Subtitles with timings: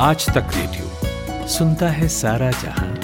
[0.00, 2.98] आज तक रेडियो सुनता है सारा जहाँ।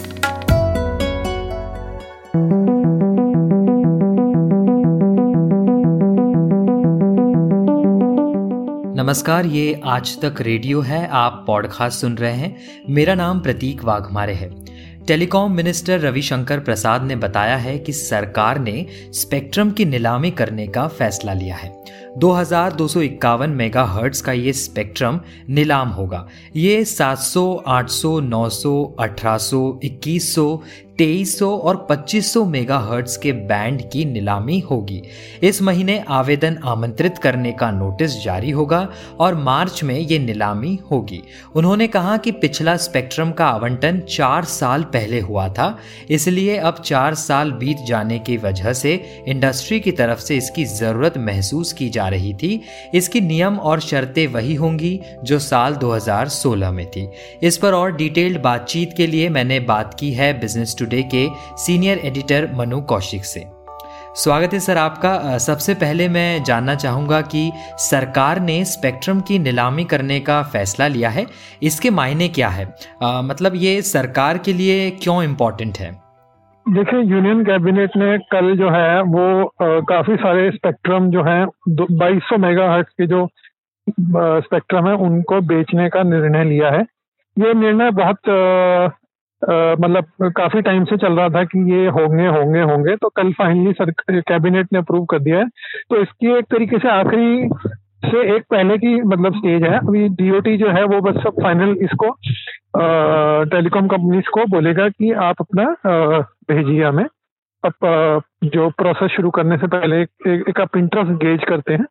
[8.97, 12.57] नमस्कार, ये आज तक रेडियो है, आप पॉडकास्ट सुन रहे हैं।
[12.91, 14.65] मेरा नाम प्रतीक वाघमारे है।
[15.07, 20.89] टेलीकॉम मिनिस्टर रविशंकर प्रसाद ने बताया है कि सरकार ने स्पेक्ट्रम की नीलामी करने का
[20.89, 21.85] फैसला लिया है।
[22.19, 25.21] दो हज़ार मेगाहर्ट्ज का ये स्पेक्ट्रम
[25.51, 26.27] नीलाम होगा।
[26.57, 30.63] ये 700, 800, 900, 1800, 2100,
[30.99, 35.03] 2300 और 2500 मेगाहर्ट्ज के बैंड की नीलामी होगी।
[35.43, 38.89] इस महीने आवेदन आमंत्रित करने का नोटिस जारी होगा
[39.21, 41.23] और मार्च में ये नीलामी होगी।
[41.57, 45.79] उन्होंने कहा कि पिछला स्पेक्ट्रम का आवंटन चार साल पहले हुआ था
[46.11, 48.95] इसलिए अब चार साल बीत जाने की वजह से
[49.29, 52.61] इंडस्ट्री की तरफ़ से इसकी ज़रूरत महसूस की जा रही थी।
[52.95, 57.09] इसकी नियम और शर्तें वही होंगी जो साल 2016 में थी।
[57.43, 61.99] इस पर और डिटेल्ड बातचीत के लिए मैंने बात की है बिज़नेस टुडे के सीनियर
[61.99, 63.45] एडिटर मनु कौशिक से।
[64.17, 69.85] स्वागत है सर आपका। सबसे पहले मैं जानना चाहूँगा कि सरकार ने स्पेक्ट्रम की नीलामी
[69.85, 71.27] करने का फैसला लिया है।
[71.63, 72.75] इसके मायने क्या है?
[73.03, 76.04] आ, मतलब ये सरकार के लिए क्यों इम्पोर्टेंट है?
[76.67, 81.45] देखिए यूनियन कैबिनेट ने कल जो है वो आ, काफ़ी सारे स्पेक्ट्रम जो है
[81.93, 86.81] बाईस सौ मेगा के जो आ, स्पेक्ट्रम है उनको बेचने का निर्णय लिया है।
[87.37, 88.31] ये निर्णय बहुत
[89.81, 93.73] मतलब काफ़ी टाइम से चल रहा था कि ये होंगे होंगे होंगे तो कल फाइनली
[93.73, 95.49] सर कैबिनेट ने अप्रूव कर दिया है।
[95.91, 97.49] तो इसकी एक तरीके से आखिरी
[98.05, 101.77] से एक पहले की मतलब स्टेज है। अभी डीओटी जो है वो बस सब फाइनल
[101.83, 102.11] इसको
[103.51, 105.65] टेलीकॉम कंपनीज़ को बोलेगा कि आप अपना
[106.51, 107.05] भेजिए हमें।
[107.65, 111.87] अब जो प्रोसेस शुरू करने से पहले एक, एक, एक आप इंटरेस्ट गेज करते हैं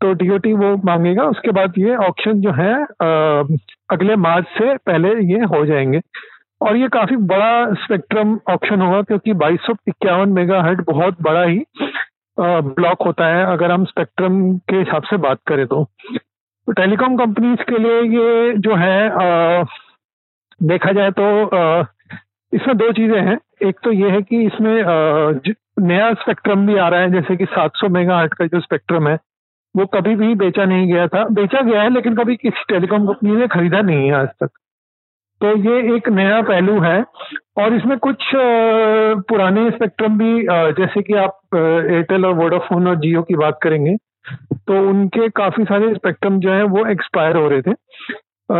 [0.00, 2.74] तो डीओटी वो मांगेगा। उसके बाद ये ऑप्शन जो है
[3.90, 6.00] अगले मार्च से पहले ये हो जाएँगे।
[6.60, 10.60] और ये काफ़ी बड़ा स्पेक्ट्रम ऑप्शन होगा क्योंकि बाईस सौ इक्यावन मेगा
[10.90, 11.58] बहुत बड़ा ही
[12.40, 15.84] ब्लॉक होता है। अगर हम स्पेक्ट्रम के हिसाब से बात करें तो,
[16.66, 19.64] तो टेलीकॉम कंपनीज़ के लिए ये जो है आ,
[20.62, 21.84] देखा जाए तो आ,
[22.52, 23.38] इसमें दो चीज़ें हैं।
[23.68, 27.44] एक तो ये है कि इसमें आ, नया स्पेक्ट्रम भी आ रहा है जैसे कि
[27.44, 29.18] 700 मेगा का जो स्पेक्ट्रम है
[29.76, 33.36] वो कभी भी बेचा नहीं गया था। बेचा गया है लेकिन कभी किसी टेलीकॉम कंपनी
[33.36, 34.50] ने खरीदा नहीं है आज तक।
[35.42, 36.98] तो ये एक नया पहलू है
[37.58, 38.24] और इसमें कुछ
[39.28, 40.42] पुराने स्पेक्ट्रम भी
[40.78, 43.96] जैसे कि आप एयरटेल और वोडाफोन और जियो की बात करेंगे
[44.68, 47.74] तो उनके काफ़ी सारे स्पेक्ट्रम जो है वो एक्सपायर हो रहे थे।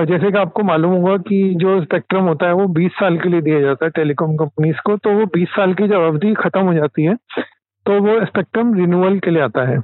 [0.07, 3.41] जैसे कि आपको मालूम होगा कि जो स्पेक्ट्रम होता है वो 20 साल के लिए
[3.41, 6.75] दिया जाता है टेलीकॉम कंपनीज़ को तो वो 20 साल की जब अवधि खत्म हो
[6.75, 7.15] जाती है
[7.87, 9.79] तो वो स्पेक्ट्रम रिन्यूअल के लिए आता है।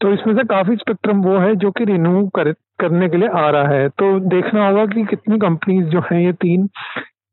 [0.00, 3.48] तो इसमें से काफ़ी स्पेक्ट्रम वो है जो कि रिन्यू कर, करने के लिए आ
[3.50, 6.68] रहा है। तो देखना होगा कि कितनी कंपनीज़ जो हैं ये तीन,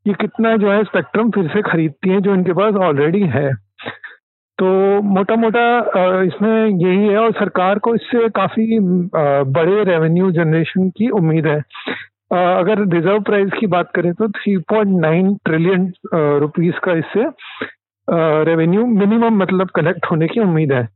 [0.06, 3.52] ये कितना जो है स्पेक्ट्रम फिर से खरीदती हैं जो इनके पास ऑलरेडी है।
[4.60, 4.68] तो
[5.04, 5.64] मोटा मोटा
[6.24, 11.58] इसमें यही है और सरकार को इससे काफ़ी बड़े रेवेन्यू जनरेशन की उम्मीद है।
[12.32, 17.26] अगर रिज़र्व प्राइस की बात करें तो 3.9 ट्रिलियन रुपीस का इससे
[18.46, 20.88] रेवेन्यू मिनिमम मतलब कलेक्ट होने की उम्मीद है।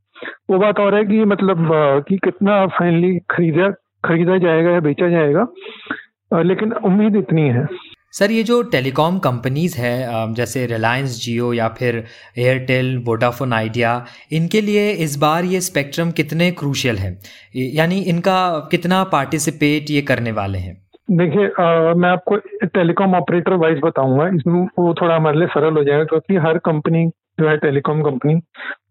[0.49, 1.67] वो बात और है कि मतलब
[2.07, 3.67] कि कितना फाइनली खरीदा
[4.05, 7.65] खरीदा जाएगा या बेचा जाएगा लेकिन उम्मीद इतनी है।
[8.13, 12.03] सर ये जो टेलीकॉम कंपनीज़ है जैसे रिलायंस जियो या फिर
[12.37, 13.91] एयरटेल वोडाफोन आइडिया
[14.33, 17.11] इनके लिए इस बार ये स्पेक्ट्रम कितने क्रूशियल है?
[17.55, 18.37] यानी इनका
[18.71, 20.75] कितना पार्टिसिपेट ये करने वाले हैं?
[21.11, 21.47] देखिए
[21.95, 26.37] मैं आपको टेलीकॉम ऑपरेटर वाइज बताऊँगा। इसमें वो थोड़ा हमारे लिए सरल हो जाएगा क्योंकि
[26.47, 27.05] हर कंपनी
[27.39, 28.35] जो है टेलीकॉम कंपनी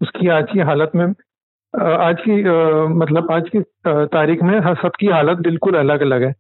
[0.03, 1.07] उसकी आज की हालत में
[1.75, 2.43] आज की
[2.95, 6.33] मतलब आज की तारीख में हर सबकी हालत बिल्कुल अलग अलग है।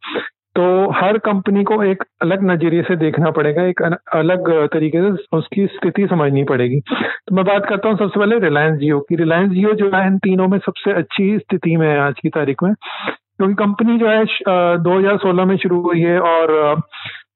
[0.56, 5.66] तो हर कंपनी को एक अलग नज़रिए से देखना पड़ेगा एक अलग तरीके से उसकी
[5.66, 9.72] स्थिति समझनी पड़ेगी। तो मैं बात करता हूँ सबसे पहले रिलायंस जियो की। रिलायंस जियो
[9.72, 13.54] जो है इन तीनों में सबसे अच्छी स्थिति में है आज की तारीख में। क्योंकि
[13.54, 14.24] कंपनी जो है
[14.82, 16.80] 2016 में शुरू हुई है और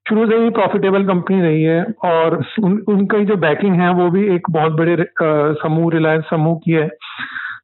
[0.09, 4.35] शुरू से ही प्रॉफिटेबल कंपनी रही है और उन, उनकी जो बैकिंग है वो भी
[4.35, 5.05] एक बहुत बड़े
[5.63, 6.89] समूह रिलायंस समूह की है।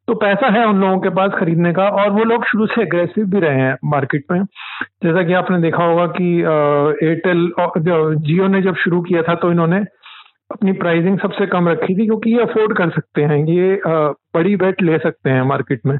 [0.08, 3.26] तो पैसा है उन लोगों के पास खरीदने का और वो लोग शुरू से एग्रेसिव
[3.26, 4.44] भी रहे हैं मार्केट में।
[5.04, 6.28] जैसा कि आपने देखा होगा कि
[7.06, 7.48] एयरटेल
[8.20, 9.80] जियो ने जब शुरू किया था तो इन्होंने
[10.52, 14.82] अपनी प्राइसिंग सबसे कम रखी थी क्योंकि ये अफोर्ड कर सकते हैं, ये बड़ी बेट
[14.82, 15.98] ले सकते हैं मार्केट में।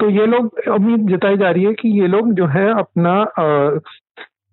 [0.00, 3.14] तो ये लोग, उम्मीद जताई जा रही है कि ये लोग जो है अपना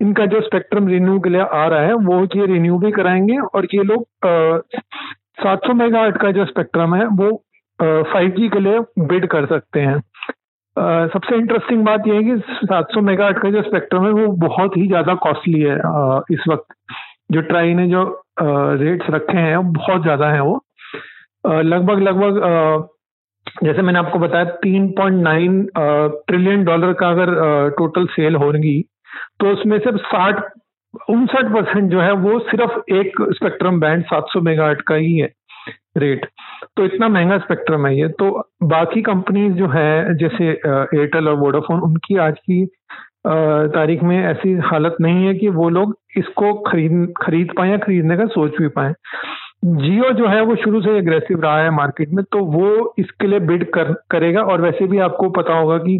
[0.01, 3.67] इनका जो स्पेक्ट्रम रिन्यू के लिए आ रहा है, वो ये रिन्यू भी कराएँगे और
[3.73, 4.07] ये लोग
[5.39, 7.43] सात सौ मेगा का जो स्पेक्ट्रम है, वो
[7.79, 9.99] फाइव जी के लिए बिड कर सकते हैं।
[11.09, 14.87] सबसे इंटरेस्टिंग बात यह है कि 700 मेगाहर्ट्ज का जो स्पेक्ट्रम है, वो बहुत ही
[14.87, 15.75] ज़्यादा कॉस्टली है
[16.31, 16.75] इस वक्त।
[17.31, 18.03] जो ट्राई ने जो
[18.41, 20.61] रेट्स रखे हैं, बहुत ज़्यादा हैं वो।
[21.63, 22.89] लगभग लगभग
[23.63, 25.65] जैसे मैंने आपको बताया 3.9
[26.27, 27.29] ट्रिलियन डॉलर का अगर
[27.77, 28.81] टोटल सेल होगी
[29.39, 30.41] तो उसमें सिर्फ़ साठ,
[31.09, 35.29] उनसठ परसेंट जो है, वो सिर्फ़ एक स्पेक्ट्रम बैंड 700 मेगाहर्ट्ज का ही है
[35.97, 36.25] रेट
[36.77, 38.29] तो इतना महँगा स्पेक्ट्रम है ये। तो
[38.65, 42.65] बाकी कंपनीज़ जो है, जैसे एयरटेल और वोडाफोन उनकी आज की
[43.27, 48.17] तारीख में ऐसी हालत नहीं है कि वो लोग इसको खरीद खरीद पाए या खरीदने
[48.17, 48.93] का सोच भी पाए।
[49.65, 53.39] जियो जो है, वो शुरू से एग्रेसिव रहा है मार्केट में तो वो इसके लिए
[53.41, 55.97] बिड कर, करेगा। और वैसे भी आपको पता होगा कि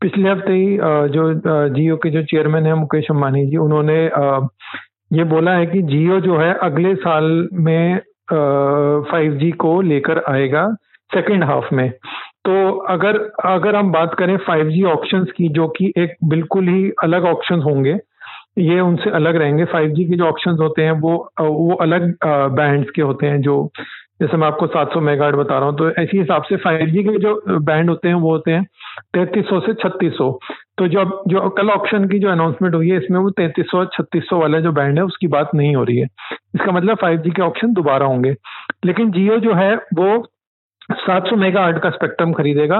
[0.00, 0.76] पिछले हफ़्ते ही
[1.14, 1.32] जो
[1.74, 4.02] जियो के जो चेयरमैन है, मुकेश अंबानी जी, उन्होंने
[5.12, 8.00] ये बोला है कि जियो जो है, अगले साल में
[8.32, 10.66] फाइव जी को लेकर आएगा
[11.14, 11.90] सेकेंड हाफ़ में।
[12.44, 16.90] तो अगर अगर हम बात करें फाइव जी ऑप्शन की, जो कि एक बिल्कुल ही
[17.02, 17.96] अलग ऑप्शन होंगे
[18.56, 22.90] ये उनसे अलग रहेंगे। फाइव जी के जो ऑप्शन होते हैं, वो वो अलग बैंड्स
[22.90, 23.70] के होते हैं जो,
[24.22, 27.58] जैसे मैं आपको 700 मेगाहर्ट बता रहा हूँ तो ऐसी हिसाब से 5G के जो
[27.60, 28.62] बैंड होते हैं, वो होते हैं
[29.14, 30.30] 3300 से 3600
[30.78, 34.60] तो जो जो कल ऑप्शन की जो अनाउंसमेंट हुई है, इसमें वो 3300 3600 वाला
[34.60, 36.06] जो बैंड है, उसकी बात नहीं हो रही है।
[36.54, 38.34] इसका मतलब 5G के ऑप्शन दोबारा होंगे।
[38.84, 40.26] लेकिन जियो जो है, वो
[41.06, 42.78] 700 मेगाहर्ट का स्पेक्ट्रम खरीदेगा।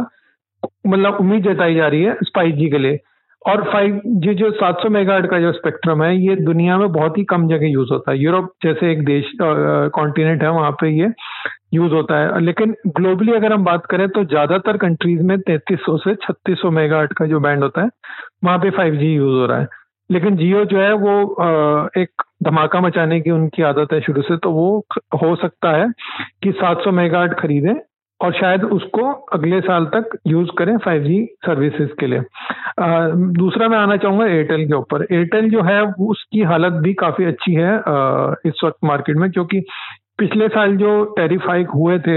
[0.87, 2.99] मतलब उम्मीद जताई जा रही है फाइव के लिए।
[3.42, 7.24] और फाइव जी जो 700 मेगाहर्ट का जो स्पेक्ट्रम है, ये दुनिया में बहुत ही
[7.24, 11.10] कम जगह यूज़ होता है। यूरोप जैसे एक देश कॉन्टिनेंट है, वहाँ पे ये
[11.74, 16.14] यूज़ होता है। लेकिन ग्लोबली अगर हम बात करें तो ज़्यादातर कंट्रीज़ में 3300 से
[16.26, 17.88] 3600 मेगाहर्ट का जो बैंड होता है,
[18.44, 19.68] वहाँ पे 5G यूज़ हो रहा है।
[20.10, 24.50] लेकिन जियो जो है, वो एक धमाका मचाने की उनकी आदत है शुरू से तो
[24.52, 24.68] वो
[25.22, 25.86] हो सकता है
[26.42, 27.74] कि 700 मेगाहर्ट खरीदें
[28.20, 32.18] और शायद उसको अगले साल तक यूज़ करें 5G सर्विसेज़ के लिए।
[32.80, 37.24] आ, दूसरा मैं आना चाहूँगा एयरटेल के ऊपर। एयरटेल जो है उसकी हालत भी काफ़ी
[37.24, 39.62] अच्छी है आ, इस वक्त मार्केट में क्योंकि
[40.18, 42.14] पिछले साल जो टैरिफ हाइक हुए थे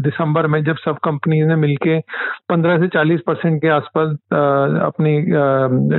[0.00, 1.98] दिसंबर में जब सब कंपनीज़ ने मिलके
[2.52, 4.10] 15 से 40 परसेंट के आसपास
[4.86, 5.14] अपनी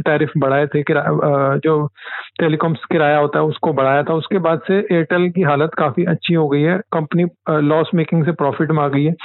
[0.01, 0.83] टैरिफ बढ़ाए थे
[1.59, 1.75] जो
[2.39, 6.33] टेलीकॉम्स किराया होता है उसको बढ़ाया था, उसके बाद से एयरटेल की हालत काफ़ी अच्छी
[6.33, 7.25] हो गई है कंपनी
[7.67, 9.15] लॉस मेकिंग से प्रॉफिट में आ गई है।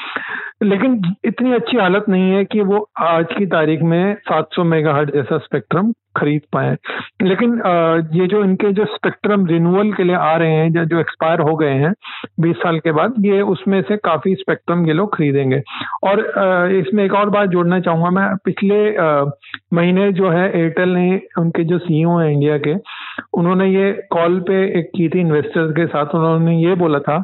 [0.61, 5.39] लेकिन इतनी अच्छी हालत नहीं है कि वो आज की तारीख में 700 मेगाहर्ट्ज जैसा
[5.39, 6.77] स्पेक्ट्रम खरीद पाए।
[7.23, 7.53] लेकिन
[8.13, 11.55] ये जो इनके जो स्पेक्ट्रम रिन्यूअल के लिए आ रहे हैं या जो एक्सपायर हो
[11.57, 11.93] गए हैं
[12.41, 15.63] 20 साल के बाद, ये उसमें से काफ़ी स्पेक्ट्रम ये लोग खरीदेंगे।
[16.05, 16.21] और
[16.77, 18.81] इसमें एक और बात जोड़ना चाहूँगा मैं। पिछले
[19.77, 22.75] महीने जो है एयरटेल ने, उनके जो सीईओ हैं इंडिया के,
[23.39, 27.23] उन्होंने ये कॉल पे एक की थी इन्वेस्टर्स के साथ, उन्होंने ये बोला था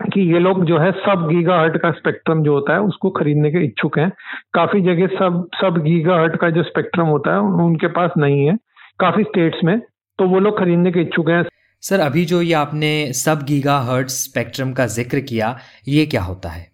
[0.00, 3.50] कि ये लोग जो है सब गीगा हर्ट का स्पेक्ट्रम जो होता है उसको खरीदने
[3.50, 4.10] के इच्छुक हैं।
[4.54, 8.56] काफ़ी जगह सब सब गीगा हर्ट का जो स्पेक्ट्रम होता है उनके पास नहीं है
[9.00, 9.78] काफ़ी स्टेट्स में
[10.18, 11.42] तो वो लोग खरीदने के इच्छुक हैं।
[11.82, 15.56] सर अभी जो ये आपने सब गीगा हर्ट स्पेक्ट्रम का ज़िक्र किया
[15.88, 16.66] ये क्या होता है?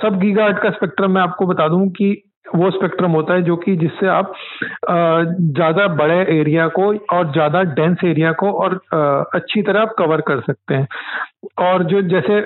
[0.00, 3.56] सब गीगा हर्ट का स्पेक्ट्रम मैं आपको बता दूँ कि वो स्पेक्ट्रम होता है जो
[3.56, 4.32] कि जिससे आप
[4.90, 8.74] ज़्यादा बड़े एरिया को और ज़्यादा डेंस एरिया को और
[9.34, 10.86] अच्छी तरह आप कवर कर सकते हैं।
[11.60, 12.40] और जो जैसे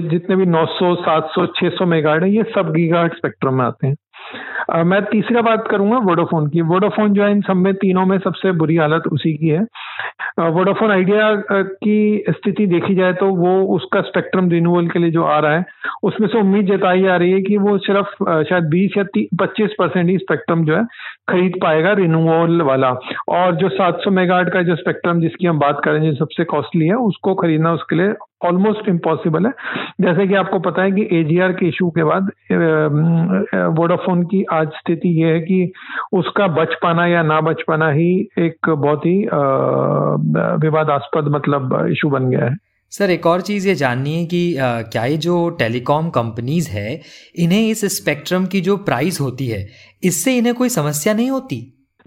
[0.00, 3.96] जितने भी 900, 700, 600 मेगाहर्ट्ज है ये सब गीगाहर्ट्ज स्पेक्ट्रम में आते हैं।
[4.86, 8.52] मैं तीसरा बात करूँगा वोडाफोन की। वोडाफोन जो है, इन सब में तीनों में सबसे
[8.58, 9.64] बुरी हालत उसी की है।
[10.50, 15.38] वोडाफोन आइडिया की स्थिति देखी जाए तो वो उसका स्पेक्ट्रम रिन्यूअल के लिए जो आ
[15.38, 15.64] रहा है,
[16.02, 18.14] उसमें से उम्मीद जताई जा रही है कि वो सिर्फ़
[18.48, 19.04] शायद 20 या
[19.40, 20.84] 25 परसेंट ही स्पेक्ट्रम जो है
[21.28, 22.90] खरीद पाएगा रिन्यूअल वाला।
[23.28, 26.94] और जो 700 मेगाहर्ट्ज का जो स्पेक्ट्रम जिसकी हम बात करें जो सबसे कॉस्टली है,
[26.94, 28.14] उसको खरीदना उसके लिए
[28.44, 29.52] ऑलमोस्ट इम्पॉसिबल है।
[30.00, 32.30] जैसे कि आपको पता है कि एजीआर के इशू के बाद
[33.78, 35.60] वोडाफोन की आज स्थिति ये है कि
[36.12, 39.16] उसका बच पाना या ना बच पाना ही एक बहुत ही
[40.64, 42.56] विवादास्पद मतलब इशू बन गया है।
[42.92, 47.00] सर एक और चीज़ ये जाननी है कि आ, क्या ये जो टेलीकॉम कंपनीज़ है
[47.38, 49.66] इन्हें इस स्पेक्ट्रम की जो प्राइस होती है
[50.02, 51.58] इससे इन्हें कोई समस्या नहीं होती?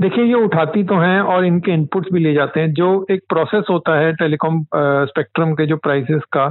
[0.01, 3.65] देखिए, ये उठाती तो हैं और इनके इनपुट्स भी ले जाते हैं। जो एक प्रोसेस
[3.69, 6.45] होता है टेलीकॉम स्पेक्ट्रम के जो प्राइसेस का,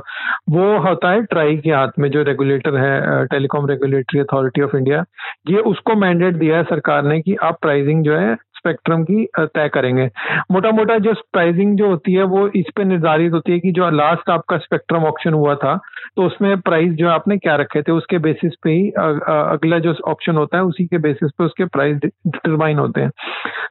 [0.51, 5.05] वो होता है ट्राई के हाथ में, जो रेगुलेटर है telecom regulatory authority of India
[5.49, 9.69] ये उसको मैंडेट दिया है सरकार ने कि आप प्राइसिंग जो है स्पेक्ट्रम की तय
[9.69, 10.09] करेंगे।
[10.53, 13.91] मोटा मोटा जो प्राइसिंग जो होती है, वो इस पे निर्धारित होती है कि जो
[13.93, 15.77] लास्ट आपका स्पेक्ट्रम ऑप्शन हुआ था
[16.17, 20.37] तो उसमें प्राइस जो आपने क्या रखे थे, उसके बेसिस पे ही अगला जो ऑप्शन
[20.37, 23.11] होता है, उसी के बेसिस पे उसके प्राइस डिटरमाइन होते हैं।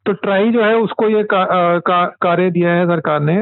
[0.05, 1.45] तो ट्राई जो है उसको ये का,
[1.79, 3.33] का, कार्य दिया है सरकार ने।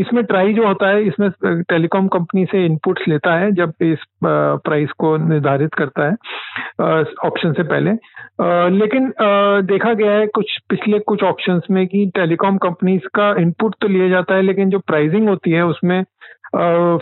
[0.00, 4.90] इसमें ट्राई जो होता है इसमें टेलीकॉम कंपनी से इनपुट्स लेता है जब इस प्राइस
[4.98, 6.14] को निर्धारित करता है
[7.24, 7.90] ऑप्शन से पहले।
[8.78, 9.12] लेकिन
[9.66, 14.08] देखा गया है कुछ पिछले कुछ ऑप्शंस में कि टेलीकॉम कंपनीज़ का इनपुट तो लिया
[14.08, 16.04] जाता है लेकिन जो प्राइसिंग होती है उसमें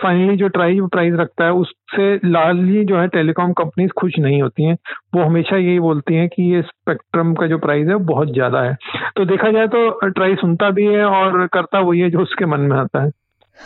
[0.02, 4.64] फाइनली जो ट्राई प्राइस रखता है उससे लार्जली जो है टेलीकॉम कंपनीज़ खुश नहीं होती
[4.64, 4.76] हैं।
[5.14, 8.74] वो हमेशा यही बोलती हैं कि ये स्पेक्ट्रम का जो प्राइस है बहुत ज़्यादा है।
[9.16, 12.60] तो देखा जाए तो ट्राई सुनता भी है और करता वही है जो उसके मन
[12.60, 13.10] में आता है।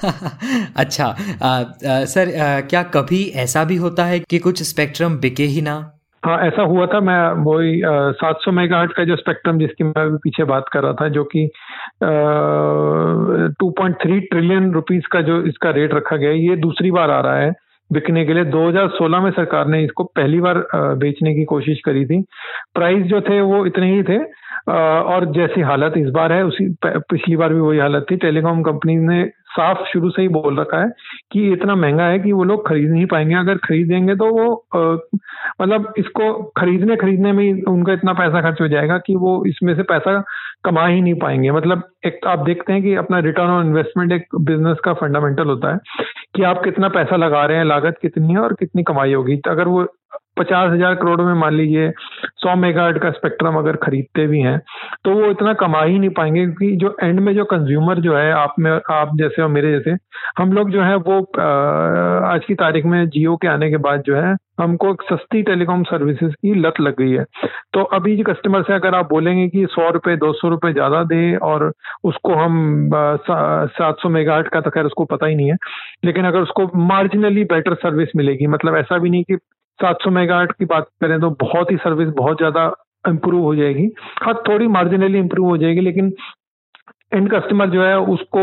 [0.76, 1.06] अच्छा
[1.42, 5.60] आ, आ, सर आ, क्या कभी ऐसा भी होता है कि कुछ स्पेक्ट्रम बिके ही
[5.60, 5.95] ना?
[6.26, 7.80] हाँ ऐसा हुआ था। मैं वही
[8.20, 11.24] सात सौ मेगा का जो स्पेक्ट्रम जिसकी मैं अभी पीछे बात कर रहा था, जो
[11.34, 11.46] कि
[13.60, 17.10] two point three trillion rupees का जो इसका रेट रखा गया है, ये दूसरी बार
[17.10, 17.52] आ रहा है
[17.90, 22.20] बिकने के लिए। 2016 में सरकार ने इसको पहली बार बेचने की कोशिश करी थी।
[22.74, 24.18] प्राइस जो थे वो इतने ही थे
[24.68, 28.96] और जैसी हालत इस बार है, उसी पिछली बार भी वही हालत थी। टेलीकॉम कंपनी
[28.98, 29.22] ने
[29.58, 30.88] साफ़ शुरू से ही बोल रखा है
[31.32, 34.50] कि इतना महँगा है कि वो लोग खरीद नहीं पाएँगे। अगर खरीदेंगे तो वो
[35.60, 39.82] मतलब इसको खरीदने खरीदने में उनका इतना पैसा खर्च हो जाएगा कि वो इसमें से
[39.82, 40.22] पैसा
[40.64, 44.26] कमा ही नहीं पाएँगे। मतलब एक आप देखते हैं कि अपना रिटर्न ऑन इन्वेस्टमेंट एक
[44.40, 45.78] बिज़नेस का फंडामेंटल होता है
[46.36, 49.68] कि आप कितना पैसा लगा रहे हैं, लागत कितनी है और कितनी कमाई होगी। अगर
[49.68, 49.86] वो
[50.38, 51.90] पचास हज़ार करोड़ में मान लीजिए
[52.36, 54.58] सौ मेगाहर्ट का स्पेक्ट्रम अगर खरीदते भी हैं
[55.04, 58.32] तो वो इतना कमा ही नहीं पाएँगे क्योंकि जो एंड में जो कंज्यूमर जो है,
[58.32, 59.96] आप में, आप जैसे और मेरे जैसे,
[60.38, 61.20] हम लोग जो है वो
[62.26, 65.82] आज की तारीख में जियो के आने के बाद जो है, हमको एक सस्ती टेलीकॉम
[65.84, 67.24] सर्विसेज़ की लत लग गई है।
[67.74, 71.02] तो अभी जो कस्टमर से अगर आप बोलेंगे कि सौ रुपये दो सौ रुपये ज़्यादा
[71.06, 71.70] दे और
[72.04, 75.56] उसको हम सात सौ मेगा का तो खैर उसको पता ही नहीं है।
[76.04, 79.36] लेकिन अगर उसको मार्जिनली बेटर सर्विस मिलेगी मतलब ऐसा भी नहीं कि
[79.80, 82.72] 700 मेगाहर्ट की बात करें तो बहुत ही सर्विस बहुत ज़्यादा
[83.04, 83.90] इम्प्रूव हो जाएगी।
[84.22, 86.12] हाँ थोड़ी मार्जिनली इम्प्रूव हो जाएगी, लेकिन
[87.12, 88.40] एंड कस्टमर जो है उसको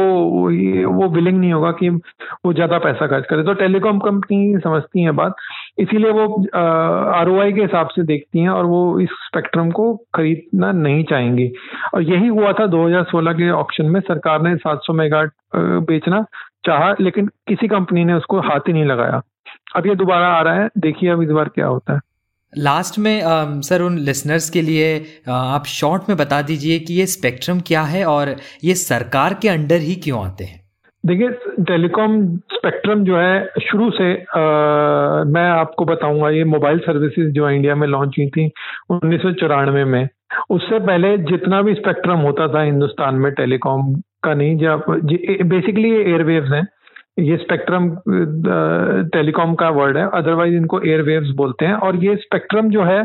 [0.92, 5.12] वो विलिंग नहीं होगा कि वो ज़्यादा पैसा खर्च करे। तो टेलीकॉम कंपनी समझती है
[5.12, 5.36] बात।
[5.80, 6.26] इसीलिए वो
[6.56, 11.52] आरओआई के हिसाब से देखती हैं और वो इस स्पेक्ट्रम को खरीदना नहीं चाहेंगी।
[11.94, 15.24] और यही हुआ था 2016 के ऑप्शन में। सरकार ने 700 मेगा
[15.56, 16.24] बेचना
[16.66, 19.22] चाहा, लेकिन किसी कंपनी ने उसको हाथ ही नहीं लगाया।
[19.76, 22.00] अब ये दोबारा आ रहा है देखिए अब इस बार क्या होता है।
[22.54, 26.94] लास्ट में आ, सर उन लिसनर्स के लिए आ, आप शॉर्ट में बता दीजिए कि
[26.94, 30.62] ये स्पेक्ट्रम क्या है और ये सरकार के अंडर ही क्यों आते हैं?
[31.06, 31.30] देखिए
[31.64, 34.44] टेलीकॉम स्पेक्ट्रम जो है शुरू से आ,
[35.24, 38.52] मैं आपको बताऊँगा ये मोबाइल सर्विसेज़ जो इंडिया में लॉन्च हुई थी
[38.90, 40.08] उन्नीस सौ चौरानवे में
[40.50, 44.86] उससे पहले जितना भी स्पेक्ट्रम होता था हिंदुस्तान में टेलीकॉम का नहीं जब
[45.50, 46.68] बेसिकली ये एयरवेव्स हैं।
[47.18, 47.90] ये स्पेक्ट्रम
[49.14, 53.02] टेलीकॉम का वर्ड है अदरवाइज़ इनको एयरवेव्स बोलते हैं। और ये स्पेक्ट्रम जो है,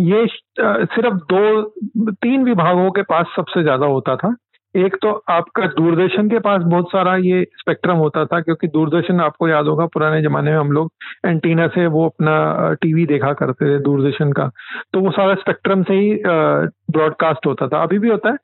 [0.00, 0.26] ये
[0.60, 1.62] सिर्फ़ दो,
[2.10, 4.34] तीन विभागों के पास सबसे ज़्यादा होता था।
[4.76, 9.48] एक तो आपका दूरदर्शन के पास बहुत सारा ये स्पेक्ट्रम होता था, क्योंकि दूरदर्शन आपको
[9.48, 10.90] याद होगा, पुराने जमाने में हम लोग
[11.26, 14.50] एंटीना से वो अपना टीवी देखा करते थे दूरदर्शन का।
[14.92, 18.36] तो वो सारा स्पेक्ट्रम से ही ब्रॉडकास्ट होता था। अभी भी होता है,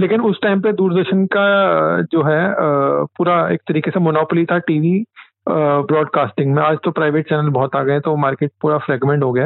[0.00, 1.46] लेकिन उस टाइम पे दूरदर्शन का
[2.12, 2.42] जो है
[3.18, 5.02] पूरा एक तरीके से मोनोपली था टीवी
[5.48, 9.44] ब्रॉडकास्टिंग में। आज तो प्राइवेट चैनल बहुत आ गए तो मार्केट पूरा फ्रेगमेंट हो गया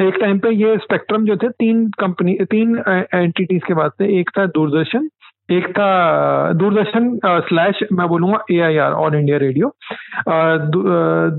[0.00, 2.76] एक टाइम पे ये स्पेक्ट्रम जो थे, तीन कंपनी तीन
[3.14, 5.08] एंटिटीज के बाद से एक था दूरदर्शन
[5.48, 9.72] एक था दूरदर्शन स्लैश मैं बोलूँगा A I R all India radio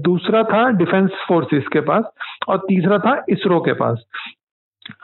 [0.05, 2.03] दूसरा था डिफेंस फोर्सेस के पास
[2.47, 4.03] और तीसरा था इसरो के पास।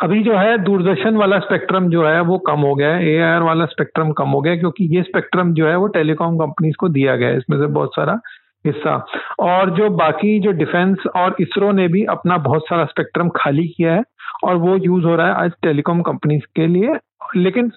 [0.02, 3.30] अभी जो है दूरदर्शन वाला स्पेक्ट्रम जो है वो कम हो गया है ए आई
[3.30, 6.90] आर वाला स्पेक्ट्रम कम हो गया क्योंकि ये स्पेक्ट्रम जो है वो टेलीकॉम कंपनीज़ को
[6.90, 8.20] दिया गया है, इसमें से बहुत सारा
[8.66, 8.96] हिस्सा।
[9.40, 13.94] और जो बाकी जो डिफेंस और इसरो ने भी अपना बहुत सारा स्पेक्ट्रम खाली किया
[13.94, 14.04] है
[14.44, 16.98] और वो यूज़ हो रहा है आज टेलीकॉम कंपनीज़ के लिए।
[17.36, 17.72] लेकिन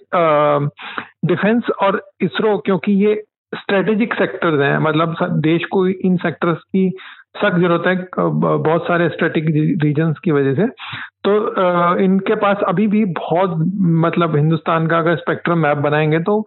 [1.26, 6.88] डिफेंस और इसरो, क्योंकि ये स्ट्रेटेजिक सेक्टर्स हैं मतलब देश को इन सेक्टर्स की
[7.36, 10.66] सख्त ज़रूरत है बहुत सारे स्ट्रेटेजिक रीजन्स की वजह से।
[11.24, 11.32] तो
[12.04, 13.54] इनके पास अभी भी बहुत
[13.98, 16.40] मतलब हिंदुस्तान का अगर स्पेक्ट्रम मैप बनाएँगे तो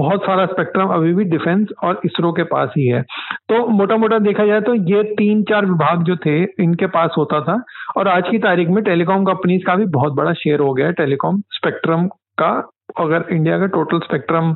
[0.00, 3.02] बहुत सारा स्पेक्ट्रम अभी भी डिफेंस और इसरो के पास ही है।
[3.48, 7.40] तो मोटा मोटा देखा जाए तो ये तीन चार विभाग जो थे, इनके पास होता
[7.42, 7.60] था
[7.96, 10.92] और आज की तारीख में टेलीकॉम कंपनीज़ का भी बहुत बड़ा शेयर हो गया है।
[10.94, 12.06] टेलीकॉम स्पेक्ट्रम
[12.38, 12.50] का
[12.98, 14.50] अगर इंडिया का टोटल स्पेक्ट्रम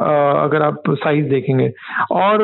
[0.00, 1.68] अगर आप साइज़ देखेंगे।
[2.12, 2.42] और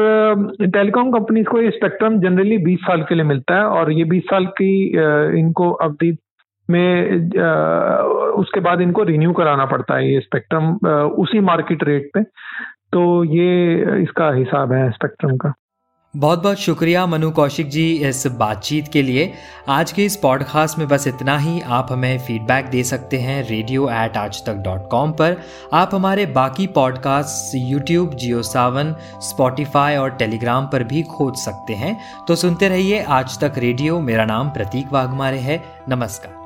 [0.63, 4.23] टेलीकॉम कंपनीज़ को ये स्पेक्ट्रम जनरली 20 साल के लिए मिलता है और ये 20
[4.31, 4.71] साल की
[5.41, 6.11] इनको अवधि
[6.71, 7.31] में
[8.39, 10.75] उसके बाद इनको रिन्यू कराना पड़ता है ये स्पेक्ट्रम
[11.23, 12.23] उसी मार्केट रेट पे।
[12.93, 15.53] तो ये इसका हिसाब है स्पेक्ट्रम का।
[16.15, 19.33] बहुत बहुत शुक्रिया मनु कौशिक जी इस बातचीत के लिए।
[19.69, 23.89] आज के इस पॉडकास्ट में बस इतना ही। आप हमें फीडबैक दे सकते हैं रेडियो
[23.89, 25.37] एट आज तक डॉट कॉम पर।
[25.73, 31.97] आप हमारे बाकी podcast YouTube Jio Saavn Spotify और टेलीग्राम पर भी खोज सकते हैं।
[32.29, 36.46] तो सुनते रहिए आज तक रेडियो मेरा नाम प्रतीक वाघमारे है। नमस्कार।